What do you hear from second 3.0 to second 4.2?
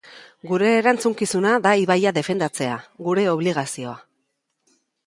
gure obligazioa.